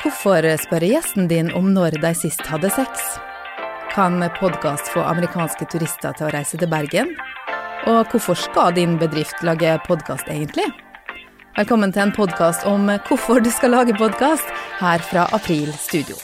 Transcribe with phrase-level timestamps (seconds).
[0.00, 3.02] Hvorfor spørre gjesten din om når de sist hadde sex?
[3.92, 7.12] Kan podkast få amerikanske turister til å reise til Bergen?
[7.84, 10.64] Og hvorfor skal din bedrift lage podkast egentlig?
[11.58, 14.48] Velkommen til en podkast om hvorfor du skal lage podkast,
[14.80, 16.16] her fra April Studio.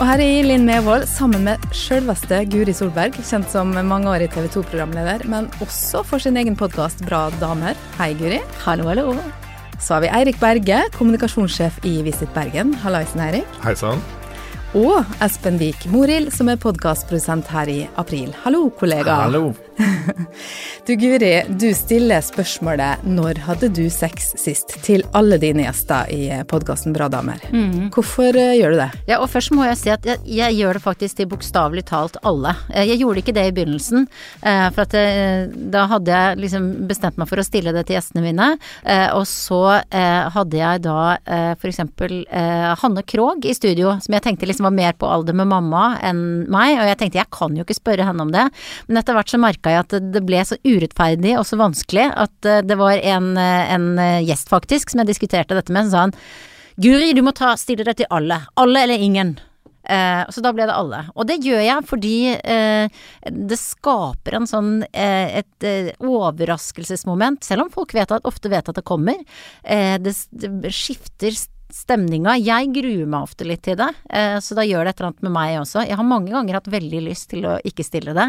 [0.00, 5.28] Og her er Linn Mevold sammen med sjølveste Guri Solberg, kjent som mangeårig TV 2-programleder,
[5.28, 7.76] men også for sin egen podkast Bra damer.
[8.00, 8.40] Hei, Guri.
[8.64, 9.10] Hallo, hallo.
[9.84, 12.72] Så har vi Eirik Berge, kommunikasjonssjef i Visit Bergen.
[12.80, 13.58] Hallaisen, Eirik.
[13.66, 14.00] Hei sann.
[14.74, 18.32] Og Espen Vik Morild, som er podkastprodusent her i April.
[18.42, 19.20] Hallo, kollega.
[19.28, 19.52] Hallo.
[20.84, 26.26] Du Guri, du stiller spørsmålet 'Når hadde du sex sist?' til alle dine gjester i
[26.44, 27.40] podkasten Bra damer.
[27.50, 27.88] Mm.
[27.90, 28.90] Hvorfor eh, gjør du det?
[29.08, 32.18] Ja, og først må jeg si at jeg, jeg gjør det faktisk til bokstavelig talt
[32.22, 32.52] alle.
[32.74, 34.06] Eh, Jeg gjorde ikke det i begynnelsen,
[34.44, 37.96] eh, for at eh, da hadde jeg liksom bestemt meg for å stille det til
[37.96, 38.50] gjestene mine.
[38.84, 41.16] eh, Og så eh, hadde jeg da
[41.56, 45.36] for eksempel eh, Hanne Krogh i studio, som jeg tenkte liksom var mer på alder
[45.36, 48.48] med mamma enn meg, og jeg tenkte jeg kan jo ikke spørre henne om det.
[48.88, 52.48] Men etter hvert så merka jeg at det- ble så urettferdig og så vanskelig at
[52.48, 55.92] eh, det var en, eh, en eh, gjest faktisk som jeg diskuterte dette med, som
[55.92, 56.14] sa han
[56.80, 58.40] Guri, du må ta, stille deg til alle.
[58.58, 59.36] Alle eller ingen.
[59.84, 61.02] Eh, så da ble det alle.
[61.14, 65.68] Og det gjør jeg fordi eh, det skaper en sånn eh, et
[66.00, 69.20] overraskelsesmoment, selv om folk vet at, ofte vet at det kommer.
[69.62, 71.36] Det, det skifter
[71.74, 72.36] stemninga.
[72.38, 75.26] Jeg gruer meg ofte litt til det, eh, så da gjør det et eller annet
[75.26, 75.82] med meg også.
[75.88, 78.28] Jeg har mange ganger hatt veldig lyst til å ikke stille det,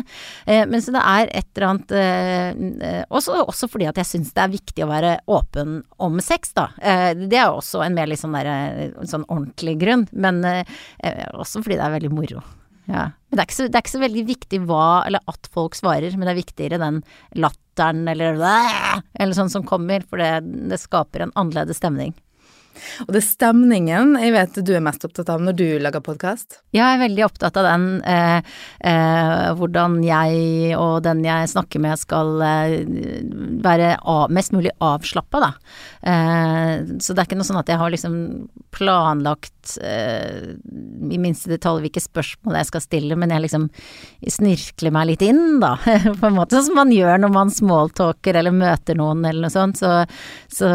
[0.50, 4.34] eh, men så det er et eller annet eh, også, også fordi at jeg syns
[4.36, 6.70] det er viktig å være åpen om sex, da.
[6.76, 11.86] Det er også en mer litt sånn der, sånn ordentlig grunn, men også fordi det
[11.86, 12.42] er veldig moro.
[12.86, 13.10] Ja.
[13.30, 16.14] Men det er, så, det er ikke så veldig viktig hva eller at folk svarer,
[16.16, 17.02] men det er viktigere den
[17.38, 22.14] latteren eller eller sånn som kommer, for det, det skaper en annerledes stemning.
[23.06, 26.60] Og det er stemningen jeg vet du er mest opptatt av når du lager podkast.
[26.76, 28.40] Jeg er veldig opptatt av den, eh,
[28.86, 32.76] eh, hvordan jeg og den jeg snakker med skal eh,
[33.66, 35.52] være av, mest mulig avslappa, da.
[36.06, 38.18] Eh, så det er ikke noe sånn at jeg har liksom
[38.76, 43.70] planlagt eh, i minste detalj hvilke spørsmål jeg skal stille, men jeg liksom
[44.36, 45.76] snirkler meg litt inn, da.
[46.20, 49.54] På en måte sånn som man gjør når man smalltalker eller møter noen eller noe
[49.54, 49.80] sånt.
[49.80, 49.92] Så,
[50.52, 50.70] så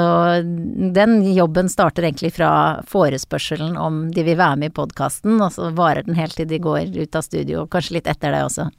[0.97, 2.53] den jobben starter egentlig fra
[2.87, 6.61] forespørselen om de vil være med i podkasten, og så varer den helt til de
[6.63, 8.71] går ut av studio, og kanskje litt etter det også.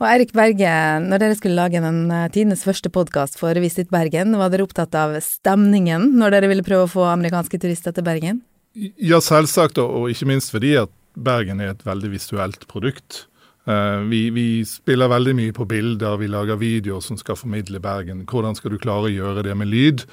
[0.00, 0.70] Og Eirik Berge,
[1.04, 4.94] når dere skulle lage den eh, tidenes første podkast for Visit Bergen, var dere opptatt
[4.98, 8.42] av stemningen når dere ville prøve å få amerikanske turister til Bergen?
[8.74, 13.26] Ja, selvsagt, og og ikke minst fordi at Bergen er et veldig visuelt produkt.
[13.68, 18.24] Eh, vi, vi spiller veldig mye på bilder, vi lager videoer som skal formidle Bergen.
[18.26, 20.06] Hvordan skal du klare å gjøre det med lyd?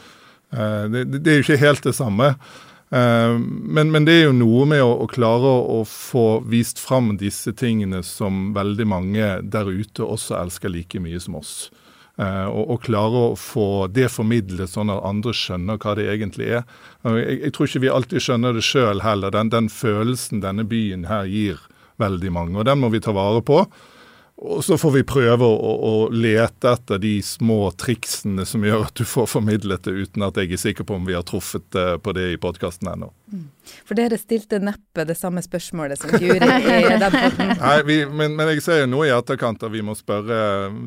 [0.51, 2.33] Eh, det, det er jo ikke helt det samme.
[2.89, 7.15] Eh, men, men det er jo noe med å, å klare å få vist fram
[7.21, 11.53] disse tingene som veldig mange der ute også elsker like mye som oss.
[12.19, 16.49] Eh, og, og klare å få det formidlet sånn at andre skjønner hva det egentlig
[16.57, 16.65] er.
[17.05, 21.07] Jeg, jeg tror ikke vi alltid skjønner det sjøl heller, den, den følelsen denne byen
[21.07, 21.61] her gir
[22.01, 22.57] veldig mange.
[22.59, 23.61] Og den må vi ta vare på.
[24.41, 28.85] Og så får vi prøve å, å, å lete etter de små triksene som gjør
[28.85, 31.75] at du får formidlet det, uten at jeg er sikker på om vi har truffet
[31.75, 33.09] eh, på det i podkasten ennå.
[33.85, 36.39] For dere stilte neppe det samme spørsmålet som Guri i
[37.03, 37.51] den podden.
[37.59, 40.39] Nei, vi, men, men jeg ser jo nå i etterkant at vi må spørre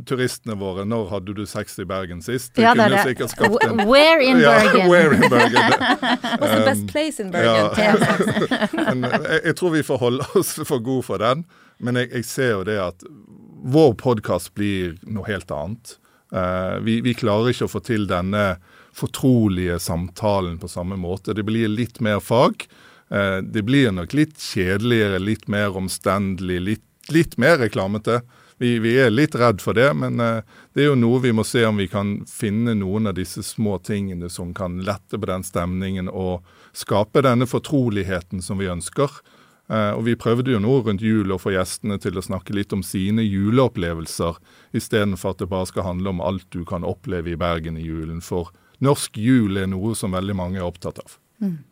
[0.08, 2.54] turistene våre når hadde du sex i Bergen sist.
[2.56, 3.58] Det Ja, kunne er det.
[3.68, 4.80] en Where in Bergen?
[4.80, 5.76] Ja, where in Bergen.
[6.40, 7.68] What's the best place in Bergen?
[7.68, 8.94] Um, ja.
[8.94, 11.44] Men eh, jeg, jeg tror vi får holde oss for gode for den.
[11.82, 13.04] Men jeg, jeg ser jo det at
[13.62, 15.96] vår podkast blir noe helt annet.
[16.32, 18.56] Eh, vi, vi klarer ikke å få til denne
[18.92, 21.34] fortrolige samtalen på samme måte.
[21.36, 22.66] Det blir litt mer fag.
[23.12, 28.22] Eh, det blir nok litt kjedeligere, litt mer omstendelig, litt, litt mer reklamete.
[28.62, 30.42] Vi, vi er litt redd for det, men eh,
[30.74, 33.78] det er jo noe vi må se om vi kan finne noen av disse små
[33.84, 36.46] tingene som kan lette på den stemningen og
[36.76, 39.10] skape denne fortroligheten som vi ønsker.
[39.72, 42.74] Eh, og Vi prøvde jo nå rundt jul å få gjestene til å snakke litt
[42.76, 44.38] om sine juleopplevelser,
[44.76, 48.20] istedenfor at det bare skal handle om alt du kan oppleve i Bergen i julen.
[48.20, 48.52] For
[48.84, 51.16] norsk jul er noe som veldig mange er opptatt av.
[51.42, 51.71] Og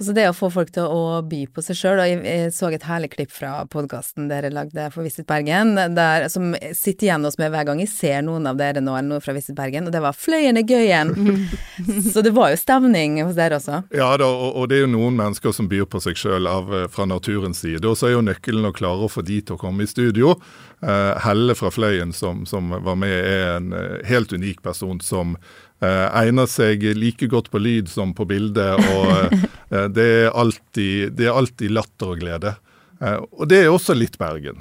[0.00, 2.86] så det å få folk til å by på seg sjøl, og jeg, så et
[2.88, 7.52] herlig klipp fra podkasten dere lagde for Visit Bergen, der, som sitter igjen hos meg
[7.54, 10.02] hver gang jeg ser noen av dere nå, eller noe fra Visit Bergen, og det
[10.04, 11.14] var 'Fløyen er gøyen'.
[12.12, 13.82] så det var jo stemning hos dere også.
[13.96, 16.48] Ja da, og, og det er jo noen mennesker som byr på seg sjøl
[16.90, 17.84] fra naturens side.
[17.86, 20.34] Og så er jo nøkkelen å klare å få de til å komme i studio.
[20.82, 25.36] Eh, Helle fra Fløyen som, som var med, er en eh, helt unik person som
[25.36, 25.40] eh,
[25.88, 28.66] egner seg like godt på lyd som på bilde.
[28.76, 29.38] Og
[29.72, 32.56] eh, det, er alltid, det er alltid latter og glede.
[33.00, 34.60] Eh, og det er også litt Bergen.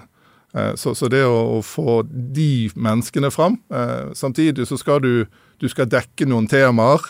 [0.54, 5.12] Eh, så, så, det å, å, få de menneskene fram eh, Samtidig så skal du,
[5.62, 7.04] du skal dekke noen temaer.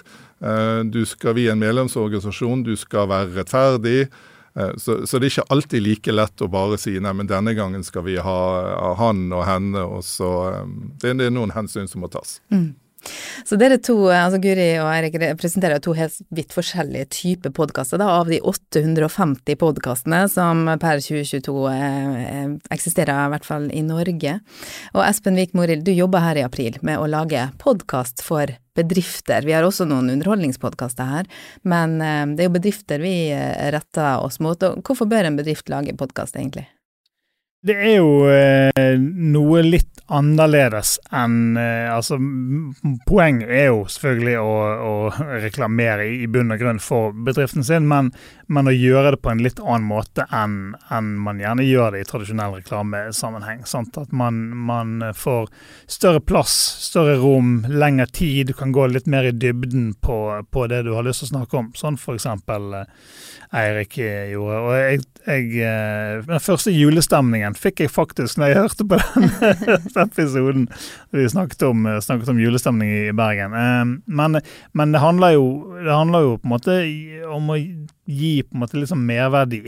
[0.44, 4.02] Eh, du skal vie en medlemsorganisasjon, du skal være rettferdig.
[4.82, 7.84] Så, så, det er ikke alltid like lett å bare si nei, men denne gangen
[7.86, 8.40] skal vi ha,
[8.76, 9.84] ha han og henne.
[9.86, 10.32] og så
[11.00, 12.40] Det, det er noen hensyn som må tas.
[12.52, 12.74] Mm.
[13.48, 18.02] Så dere to, altså Guri og Eirik, representerer to helt vidt forskjellige typer podkaster.
[18.04, 24.40] Av de 850 podkastene som per 2022 eh, eksisterer, i hvert fall i Norge.
[24.96, 29.44] Og Espen Vik Morild, du jobber her i april med å lage podkast for bedrifter.
[29.48, 31.30] Vi har også noen underholdningspodkaster her,
[31.68, 34.60] men eh, det er jo bedrifter vi eh, retter oss mot.
[34.70, 36.68] Og hvorfor bør en bedrift lage podkast, egentlig?
[37.60, 42.16] Det er jo eh, noe litt annerledes enn eh, Altså,
[43.08, 44.54] poenget er jo selvfølgelig å,
[44.90, 44.94] å
[45.42, 48.12] reklamere i, bunn og grunn for bedriften sin, men,
[48.48, 52.04] men, å gjøre det på en litt annen måte enn, enn man gjerne gjør det
[52.04, 53.66] i tradisjonell reklamesammenheng.
[53.68, 53.98] Sant?
[54.00, 54.40] At man,
[54.70, 55.50] man, får
[55.90, 58.54] større plass, større rom, lengre tid.
[58.54, 61.34] Du kan gå litt mer i dybden på, på det du har lyst til å
[61.34, 61.72] snakke om.
[61.78, 62.96] Sånn eksempel eh,
[63.60, 64.62] Eirik gjorde.
[64.62, 69.30] Og jeg, jeg, eh, den første julestemningen fikk jeg faktisk når jeg hørte på den
[70.06, 70.66] episoden
[71.16, 73.56] vi snakket om, snakket om julestemning i Bergen.
[73.58, 74.42] Eh, men,
[74.72, 75.46] men det, handler jo,
[75.78, 76.80] det, handler jo, på en måte
[77.30, 79.64] om å gi på en måte liksom merverdi.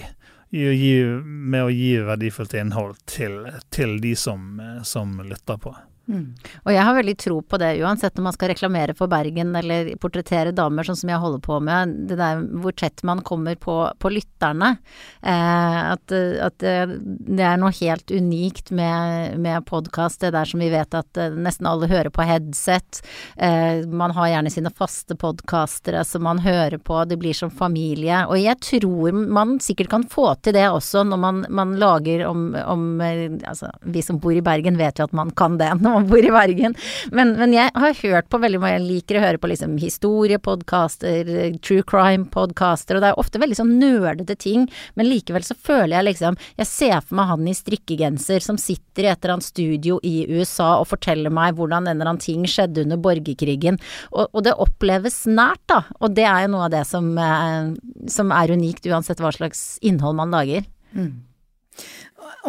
[0.52, 3.38] Gi, med å gi verdifullt innhold til,
[3.72, 5.72] til de som, som lytter på.
[6.12, 6.26] Mm.
[6.66, 9.94] Og jeg har veldig tro på det, uansett om man skal reklamere for Bergen eller
[10.02, 11.96] portrettere damer, sånn som jeg holder på med.
[12.10, 14.74] Det der hvor tett man kommer på, på lytterne.
[15.22, 20.22] Eh, at, at, det er noe helt unikt med, med podkast.
[20.22, 23.02] Det der som vi vet at eh, nesten alle hører på headset.
[23.38, 27.00] Eh, man har gjerne sine faste podkastere som man hører på.
[27.06, 28.24] Det blir som familie.
[28.28, 32.52] Og jeg tror man sikkert kan få til det også når man, man lager om,
[32.66, 33.20] om eh,
[33.52, 35.70] Altså, vi som bor i Bergen vet jo at man kan det.
[35.86, 36.76] når man bor i Bergen.
[37.12, 41.32] Men, men, jeg har hørt på veldig mye, jeg liker å høre på liksom historiepodkaster,
[41.64, 46.08] true crime-podkaster, og det er ofte veldig sånn nerdete ting, men likevel så føler jeg
[46.12, 49.98] liksom Jeg ser for meg han i strikkegenser som sitter i et eller annet studio
[50.08, 53.80] i USA og forteller meg hvordan en eller annen ting skjedde under borgerkrigen,
[54.12, 55.82] og, og det oppleves nært, da.
[56.02, 57.74] Og det er jo noe av det som, eh,
[58.12, 60.66] som er unikt, uansett hva slags innhold man lager.
[60.96, 61.12] Mm.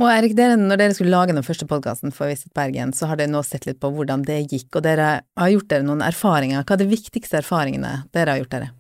[0.01, 3.19] Og Erik, dere, når dere skulle lage den første podkasten for Visit Bergen, så har
[3.21, 6.65] dere nå sett litt på hvordan det gikk, og dere har gjort dere noen erfaringer.
[6.65, 8.71] Hva er de viktigste erfaringene dere har gjort dere?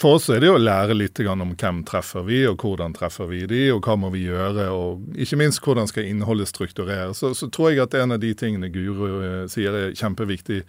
[0.00, 3.44] For oss er det å lære litt om hvem treffer vi, og hvordan treffer vi
[3.50, 7.22] de, og hva må vi gjøre, og ikke minst hvordan skal innholdet struktureres.
[7.22, 10.64] Så, så tror jeg at en av de tingene Guro eh, sier er kjempeviktig.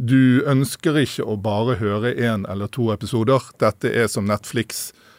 [0.00, 3.44] Du ønsker ikke å bare høre én eller to episoder.
[3.60, 5.11] Dette er som Netflix Eh,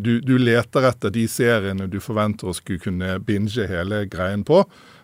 [0.00, 4.62] du, du, leter etter de seriene du forventer å skulle kunne binge hele greien på,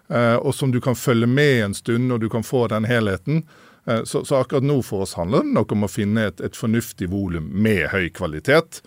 [0.09, 3.43] eh, og som du kan følge med en stund, og du kan få den helheten.
[3.85, 6.57] Eh, så, så akkurat nå for oss handler det nok om å finne et, et
[6.57, 8.83] fornuftig volum med høy kvalitet,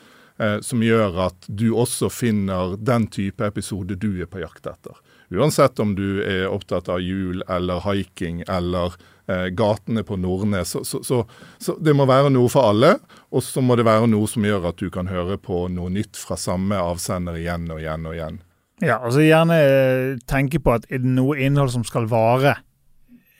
[0.61, 4.93] som gjør at du også finner den type episode du er på jakt etter.
[5.29, 10.71] Uansett om du er opptatt av jul eller hiking eller eh, gatene på Nordnes.
[10.71, 11.17] Så, så, så,
[11.59, 12.93] så, det må være noe for alle.
[13.35, 16.15] Og så må det være noe som gjør at du kan høre på noe nytt
[16.15, 18.39] fra samme avsender igjen og igjen og igjen.
[18.83, 22.59] Ja, altså gjerne eh, tenke på at er det noe innhold som skal vare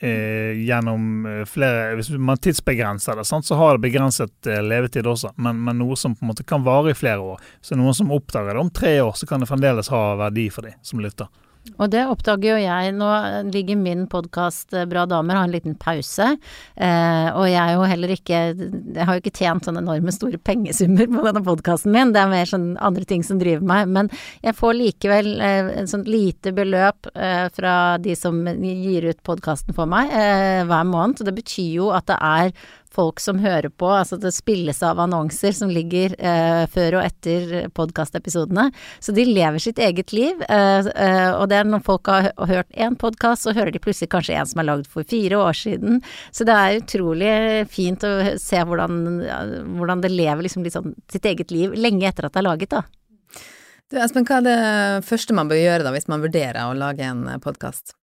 [0.00, 5.06] eh, gjennom eh, flere Hvis man tidsbegrenser det, sant, så har det begrenset eh, levetid
[5.06, 7.44] også, men, men, noe som på en måte kan vare i flere år.
[7.62, 10.66] Så noen som oppdager det om tre år, så kan det fremdeles ha verdi for
[10.66, 11.30] de som lytter.
[11.76, 12.94] Og det oppdager jo jeg.
[12.96, 13.08] Nå
[13.52, 16.30] ligger min podkast eh, Bra damer har en liten pause.
[16.76, 20.40] Eh, og jeg er jo heller ikke Jeg har jo ikke tjent sånne enorme store
[20.40, 22.14] pengesummer på denne podkasten min.
[22.14, 23.92] Det er mer sånn andre ting som driver meg.
[23.94, 24.10] Men
[24.44, 29.76] jeg får likevel eh, en sånn lite beløp eh, fra de som gir ut podkasten
[29.76, 31.20] for meg eh, hver måned.
[31.20, 32.52] Og det betyr jo at det er
[32.94, 33.88] folk som hører på.
[33.90, 38.68] Altså det spilles av annonser som ligger eh, før og etter podkastepisodene.
[39.04, 40.42] Så de lever sitt eget liv.
[40.48, 44.10] Eh, eh, og det er når folk har hørt én podkast, så hører de plutselig
[44.14, 46.02] kanskje en som er lagd for fire år siden.
[46.32, 47.34] Så det er utrolig
[47.72, 49.02] fint å se hvordan,
[49.78, 52.84] hvordan det lever liksom sånn sitt eget liv lenge etter at det er laget, da.
[53.88, 54.58] Du Espen, hva er det
[55.08, 57.97] første man bør gjøre da hvis man vurderer å lage en podkast?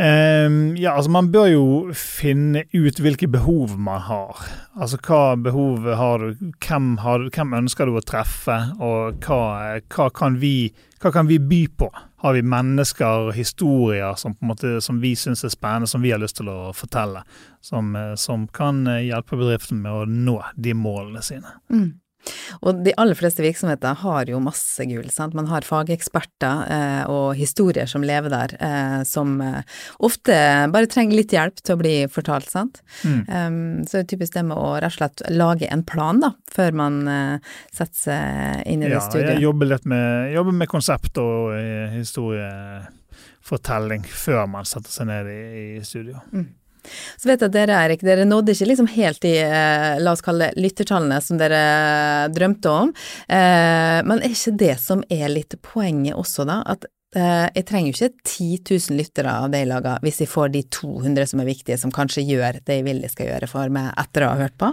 [0.00, 4.38] Um, ja, altså Man bør jo finne ut hvilke behov man har.
[4.80, 9.42] Altså hva behov har du, hvem, har, hvem ønsker du å treffe, og hva,
[9.92, 10.70] hva, kan vi,
[11.02, 11.90] hva, kan vi, by på?
[12.20, 16.20] har vi mennesker, og historier som, måte, som vi syns er spennende, som vi har
[16.20, 17.22] lyst til å fortelle.
[17.64, 21.56] Som, eh, som kan eh, hjelpe bedriften med å nå de målene sine.
[21.72, 21.94] Mm.
[22.66, 25.34] Og de aller fleste virksomheter har jo masse gull, sant.
[25.36, 29.60] Man har fageksperter eh, og historier som lever der, eh, som eh,
[30.04, 30.34] ofte
[30.72, 32.74] bare trenger litt hjelp til å bli fortalt, sant.
[33.04, 33.20] Mm.
[33.28, 36.30] Um, så det er typisk det med å rett og slett lage en plan, da,
[36.50, 37.36] før man eh,
[37.72, 38.22] setter seg
[38.68, 39.30] inn i ja, det studiet.
[39.30, 45.04] Ja, jeg jobber litt med, jobber med konsept og eh, historiefortelling før man setter seg
[45.10, 45.42] ned i,
[45.78, 46.16] i studio.
[46.34, 46.48] Mm.
[47.20, 50.50] Så vet jeg dere, Erik, dere nådde ikke liksom helt de, eh, la oss kalle
[50.50, 51.62] det, lyttertallene som dere
[52.34, 52.94] drømte om.
[53.28, 56.60] Eh, men er ikke det som er litt poenget også, da?
[56.70, 58.50] At eh, jeg trenger jo ikke 10
[58.90, 62.26] 000 lyttere av jeg lager, hvis jeg får de 200 som er viktige, som kanskje
[62.28, 64.72] gjør det jeg vil de skal gjøre for meg etter å ha hørt på?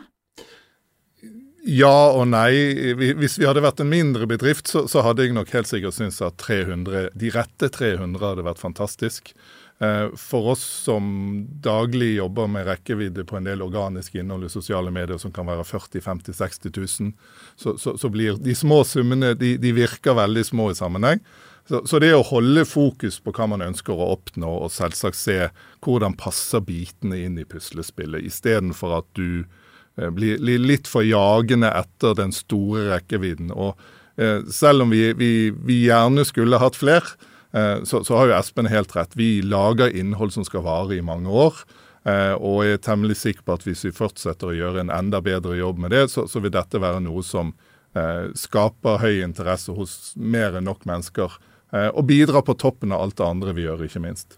[1.67, 2.95] Ja og nei.
[2.95, 6.21] Hvis vi hadde vært en mindre bedrift, så, så hadde jeg nok helt sikkert syntes
[6.23, 9.33] at 300, de rette 300 hadde vært fantastisk.
[9.79, 14.89] Eh, for oss som daglig jobber med rekkevidde på en del organisk innhold i sosiale
[14.89, 17.11] medier som kan være 40 50 60 000,
[17.55, 21.21] så, så, så blir de små summene de, de, virker veldig små i sammenheng.
[21.69, 25.37] Så, så, det å holde fokus på hva man ønsker å oppnå, og selvsagt se
[25.85, 32.17] hvordan passer bitene inn i puslespillet, istedenfor at du eh, blir, litt for jagende etter
[32.17, 33.53] den store rekkevidden.
[33.53, 33.77] Og
[34.17, 37.19] eh, selv om vi, vi, vi gjerne skulle hatt flere,
[37.83, 39.15] så, så, har jo Espen helt rett.
[39.17, 41.61] Vi lager innhold som skal vare i mange år.
[42.07, 45.19] Eh, og jeg er temmelig sikker på at hvis vi fortsetter å gjøre en enda
[45.23, 47.51] bedre jobb med det, så, så vil dette være noe som
[47.97, 51.39] eh, skaper høy interesse hos mer enn nok mennesker.
[51.67, 54.37] Og bidrar på toppen av alt det andre vi gjør, ikke minst.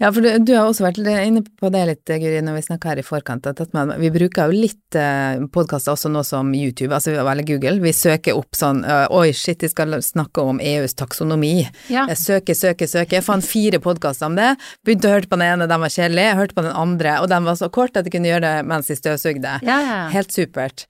[0.00, 2.92] Ja, for du, du, har også vært inne på det litt, Guri, når vi snakka
[2.92, 6.92] her i forkant, at man, vi bruker jo litt eh, podkaster også nå som YouTube,
[6.94, 7.80] altså eller Google.
[7.82, 11.66] Vi søker opp sånn Oi, shit, de skal snakke om EUs taksonomi.
[11.92, 12.06] Ja.
[12.12, 13.18] Jeg søker, søker, søker.
[13.18, 14.52] Jeg fant fire podkaster om det.
[14.86, 16.26] Begynte å høre på den ene, den var kjedelig.
[16.38, 18.90] Hørte på den andre, og den var så kort at jeg kunne gjøre det mens
[18.90, 19.56] de støvsugde.
[19.66, 19.98] Ja, ja.
[20.12, 20.86] Helt supert.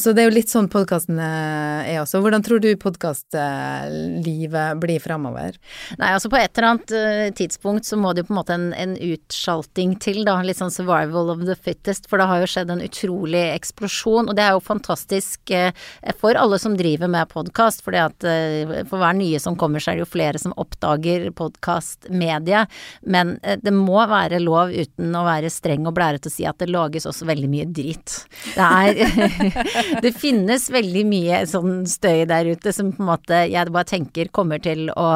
[0.00, 2.22] Så det er jo litt sånn podkasten er også.
[2.24, 5.58] Hvordan tror du podkastlivet blir framover?
[6.00, 8.38] Nei, altså på et eller annet eh, tidspunkt så så må det jo på en
[8.40, 10.40] måte en, en utskjalting til, da.
[10.42, 12.08] Litt sånn survival of the fittest.
[12.10, 14.30] For det har jo skjedd en utrolig eksplosjon.
[14.30, 15.70] Og det er jo fantastisk eh,
[16.18, 17.84] for alle som driver med podkast.
[17.86, 22.72] Eh, for hver nye som kommer, så er det jo flere som oppdager podkastmediet.
[23.06, 26.58] Men eh, det må være lov, uten å være streng og blærete, å si at
[26.58, 28.16] det lages også veldig mye drit.
[28.56, 28.98] Det er
[30.04, 34.30] Det finnes veldig mye sånn støy der ute som på en måte jeg bare tenker
[34.34, 35.08] kommer til å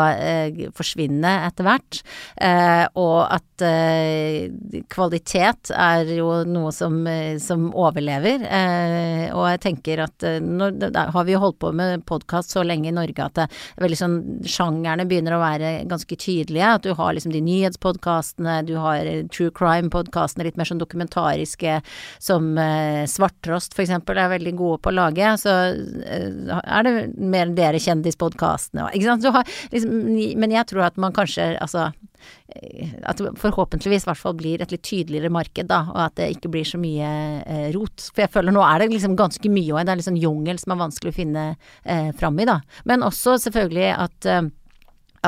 [0.77, 2.01] forsvinne etter hvert.
[2.37, 2.58] Eh,
[2.99, 4.49] og at eh,
[4.91, 8.45] kvalitet er jo noe som, eh, som overlever.
[9.35, 12.95] og jeg tenker at nå har vi jo holdt på med podkast så lenge i
[12.95, 16.73] Norge at det er veldig sånn sjangerne begynner å være ganske tydelige.
[16.79, 21.81] At du har liksom de nyhetspodkastene, du har true crime-podkastene, litt mer sånn dokumentariske
[22.23, 22.55] som
[23.09, 25.33] Svarttrost eksempel er veldig gode på å lage.
[25.41, 25.55] Så
[26.59, 29.29] er det mer dere kjendispodkastene, ikke sant.
[29.39, 29.97] Har, liksom,
[30.41, 31.89] men jeg tror at man kanskje, altså
[33.09, 36.31] at det forhåpentligvis i hvert fall blir et litt tydeligere marked, da, og at det
[36.37, 37.09] ikke blir så mye
[37.45, 38.09] eh, rot.
[38.13, 40.75] For jeg føler nå er det liksom ganske mye, òg, det er liksom jungel som
[40.75, 41.45] er vanskelig å finne
[41.85, 42.61] eh, fram i, da.
[42.89, 44.43] Men også selvfølgelig at eh,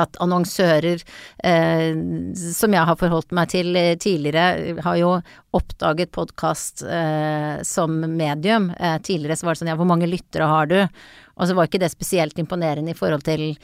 [0.03, 1.03] at annonsører,
[1.43, 1.91] eh,
[2.35, 5.15] som jeg har forholdt meg til eh, tidligere, har jo
[5.57, 8.71] oppdaget podkast eh, som medium.
[8.79, 10.79] Eh, tidligere så var det sånn ja, hvor mange lyttere har du?
[11.41, 13.55] Og så var ikke det spesielt imponerende i forhold til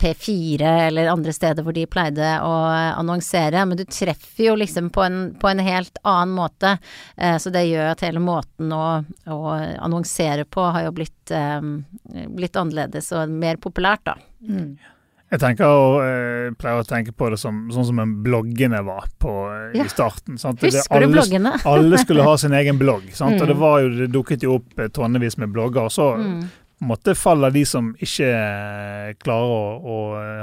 [0.00, 2.52] P4 eller andre steder hvor de pleide å
[2.96, 6.76] annonsere, men du treffer jo liksom på en, på en helt annen måte.
[7.16, 11.60] Eh, så det gjør at hele måten å, å annonsere på har jo blitt, eh,
[12.26, 14.16] blitt annerledes og mer populært, da.
[14.46, 14.76] Mm.
[15.26, 19.08] Jeg tenker og eh, pleier å tenke på det som, sånn som en bloggene var
[19.22, 19.32] på,
[19.74, 19.82] ja.
[19.82, 20.36] i starten.
[20.38, 20.62] Sant?
[20.62, 21.56] Husker alle, du bloggene?
[21.72, 23.08] alle skulle ha sin egen blogg.
[23.10, 23.40] Mm.
[23.40, 25.90] Og det, var jo, det dukket jo opp tonnevis med blogger.
[25.90, 26.38] Og så mm
[26.84, 28.28] måtte faller de som ikke
[29.22, 29.96] klarer å, å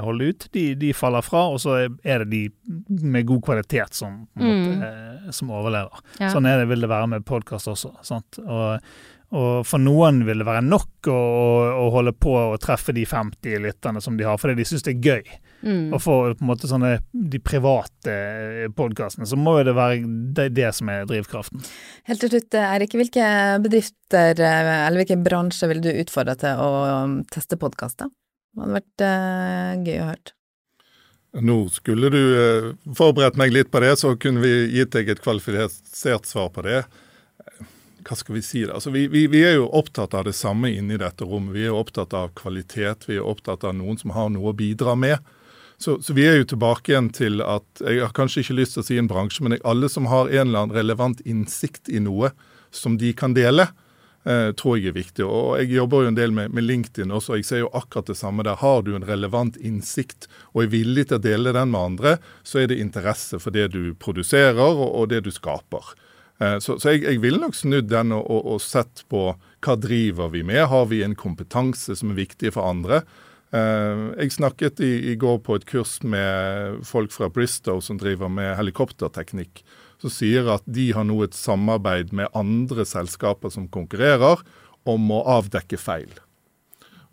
[0.05, 1.45] holde ut, de, de, faller fra.
[1.53, 2.41] Og så er det de
[3.05, 4.85] med god kvalitet som, måte, mm.
[4.87, 6.01] Eh, som overlever.
[6.19, 6.31] Ja.
[6.33, 7.93] Sånn er det, vil det være med podkast også.
[8.05, 8.41] Sant?
[8.41, 8.79] Og
[9.33, 11.21] og for noen vil det være nok å,
[11.73, 14.93] å, holde på å treffe de 50 lytterne som de har, fordi de syns det
[14.93, 15.31] er gøy.
[15.63, 15.95] Mm.
[15.95, 18.17] Og for på en måte sånne de private
[18.77, 20.03] podkastene, så må jo det være
[20.37, 21.63] det, det, som er drivkraften.
[22.09, 22.93] Helt til slutt, Eirik.
[22.99, 23.29] Hvilke
[23.63, 26.69] bedrifter eller hvilke bransjer vil du utfordre til å
[27.07, 28.11] um, teste podkaster?
[28.53, 30.35] Det hadde vært uh, gøy å høre.
[31.41, 35.23] Nå skulle du uh, forberedt meg litt på det, så kunne vi gitt deg et
[35.25, 36.83] kvalifisert svar på det
[38.03, 38.77] hva skal vi si da?
[38.77, 41.55] Altså, vi, vi, vi, er jo opptatt av det samme inni dette rommet.
[41.55, 43.07] Vi er jo opptatt av kvalitet.
[43.09, 45.19] Vi er opptatt av noen som har noe å bidra med.
[45.77, 48.83] Så, så, vi er jo tilbake igjen til at jeg har kanskje ikke lyst til
[48.83, 52.31] å si en bransje, men alle som har en eller annen relevant innsikt i noe
[52.73, 53.65] som de kan dele,
[54.23, 55.25] eh, tror jeg er viktig.
[55.25, 58.07] Og Jeg jobber jo en del med, med, LinkedIn også, og jeg ser jo akkurat
[58.07, 58.61] det samme der.
[58.61, 62.63] Har du en relevant innsikt og er villig til å dele den med andre, så
[62.63, 65.95] er det interesse for det du produserer og, og det du skaper.
[66.41, 69.77] Eh, så, så jeg, jeg ville nok snudd den og, og, og sett på hva
[69.79, 70.65] driver vi med.
[70.71, 73.03] Har vi en kompetanse som er viktig for andre?
[73.53, 78.31] Eh, jeg snakket i, i, går på et kurs med folk fra Bristow som driver
[78.33, 79.63] med helikopterteknikk.
[80.01, 84.41] Som sier at de har nå et samarbeid med andre selskaper som konkurrerer,
[84.83, 86.09] om å avdekke feil.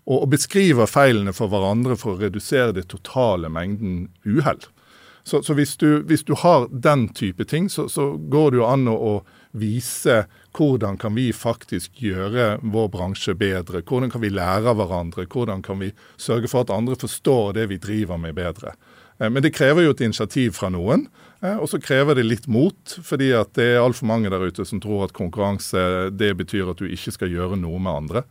[0.09, 4.59] Og, og beskriver feilene for hverandre for å redusere det totale mengden uhell.
[5.31, 8.65] Så, så hvis, du, hvis, du, har den type ting, så, så går det jo
[8.67, 10.25] an å, å vise
[10.59, 13.85] hvordan kan vi faktisk gjøre vår bransje bedre?
[13.87, 15.29] Hvordan kan vi lære av hverandre?
[15.31, 18.75] Hvordan kan vi sørge for at andre forstår det vi driver med bedre?
[19.21, 21.07] Eh, men det krever jo et initiativ fra noen,
[21.45, 22.99] eh, og så krever det litt mot.
[22.99, 26.83] fordi at det er altfor mange der ute som tror at konkurranse det betyr at
[26.83, 28.25] du ikke skal gjøre noe med andre.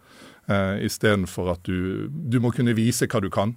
[0.50, 3.54] Uh, Istedenfor at du, du må kunne vise hva du kan,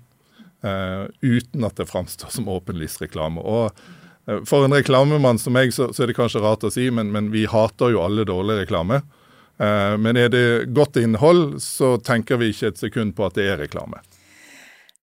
[0.62, 3.42] uten at det framstår som åpenlysreklame.
[3.42, 3.74] Og
[4.26, 7.12] Eh, for en reklamemann som meg, så, så, er det kanskje rart å si, men,
[7.14, 9.02] men vi hater jo alle dårlig reklame.
[9.58, 13.48] Eh, men er det godt innhold, så tenker vi ikke et sekund på at det
[13.50, 14.02] er reklame.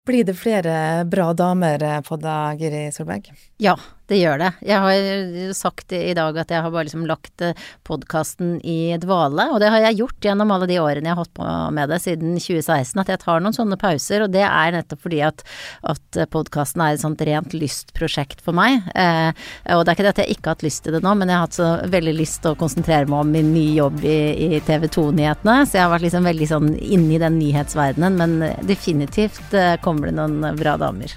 [0.08, 3.30] Blir det flere bra damer på deg, Giri Solberg?
[3.62, 3.75] Ja,
[4.10, 4.50] det gjør det.
[4.66, 9.50] Jeg har sagt i dag at jeg har bare liksom lagt eh, podkasten i dvale,
[9.54, 12.00] og det har jeg gjort gjennom alle de årene jeg har holdt på med det
[12.04, 15.46] siden 2016, at jeg tar noen sånne pauser, og det er nettopp fordi at,
[15.94, 18.89] at podkasten er et sånt rent lystprosjekt for meg.
[18.98, 19.30] Eh,
[19.75, 21.30] og det er ikke det at jeg ikke har hatt lyst til det nå, men
[21.30, 24.20] jeg har hatt så veldig lyst til å konsentrere meg om min nye jobb i,
[24.58, 28.70] i TV 2-nyhetene, så jeg har vært liksom veldig sånn inne i den nyhetsverdenen, men
[28.70, 31.13] definitivt eh, kommer det noen bra damer.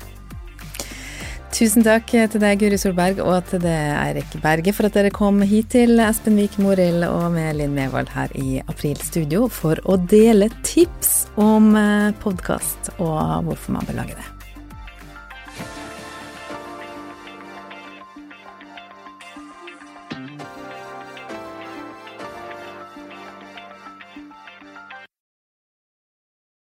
[1.53, 5.43] Tusen takk til deg, Guri Solberg, og til deg, Eirik Berge, for at dere kom
[5.45, 10.01] hit til Espen Vik Morild og med Linn Mevold her i April Studio for å
[10.01, 14.32] dele tips om eh, podkast og hvorfor man bør lage det.